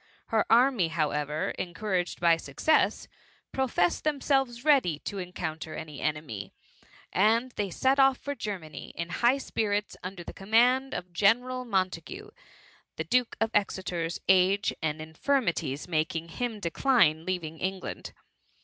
[0.29, 1.11] Her army, how.
[1.11, 3.07] ever, encouraged by success,
[3.51, 6.53] professed them* selves ready to encounter any enemy,
[7.13, 12.31] and they set off for Germany, in high spirits under the command of General Montagu;
[12.95, 18.11] the Duke of Exeter's age and infirmities making him de cline leaving England.